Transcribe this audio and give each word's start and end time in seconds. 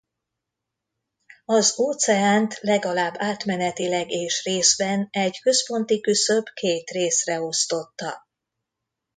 Az 1.45 1.79
óceánt 1.79 2.59
legalább 2.59 3.13
átmenetileg 3.17 4.11
és 4.11 4.43
részben 4.43 5.07
egy 5.11 5.39
központi 5.41 6.01
küszöb 6.01 6.45
két 6.53 6.89
részre 6.89 7.41
osztotta. 7.41 8.27